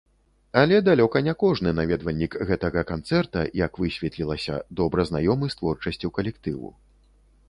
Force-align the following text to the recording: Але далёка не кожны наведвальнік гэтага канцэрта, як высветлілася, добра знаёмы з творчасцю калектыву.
Але 0.59 0.77
далёка 0.85 1.17
не 1.25 1.33
кожны 1.43 1.73
наведвальнік 1.79 2.37
гэтага 2.51 2.83
канцэрта, 2.91 3.43
як 3.65 3.77
высветлілася, 3.83 4.55
добра 4.81 5.05
знаёмы 5.11 5.45
з 5.55 5.59
творчасцю 5.61 6.07
калектыву. 6.17 6.73